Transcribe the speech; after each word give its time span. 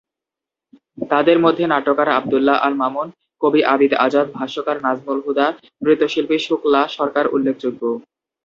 তাদের 1.09 1.37
মধ্যে 1.39 1.63
নাট্যকার 1.67 2.09
আব্দুল্লাহ 2.09 2.57
আল 2.57 2.73
মামুন, 2.73 3.07
কবি 3.41 3.61
আবিদ 3.73 3.91
আজাদ, 4.05 4.27
ভাষ্যকার 4.37 4.77
নাজমুল 4.83 5.19
হুদা, 5.25 5.47
নৃত্য 5.83 6.03
শিল্পী 6.13 6.37
শুক্লা 6.47 6.81
সরকার 6.97 7.25
উল্লেখযোগ্য। 7.35 7.81